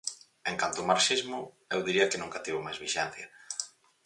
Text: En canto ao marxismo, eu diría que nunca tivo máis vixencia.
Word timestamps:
En 0.49 0.55
canto 0.61 0.79
ao 0.79 0.89
marxismo, 0.91 1.39
eu 1.73 1.79
diría 1.87 2.09
que 2.09 2.21
nunca 2.23 2.43
tivo 2.45 2.65
máis 2.65 2.81
vixencia. 2.85 3.27